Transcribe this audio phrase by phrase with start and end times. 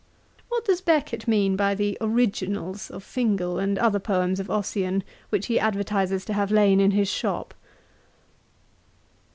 [0.49, 5.45] 'What does Becket mean by the Originals of Fingal and other poems of Ossian, which
[5.45, 7.53] he advertises to have lain in his shop?'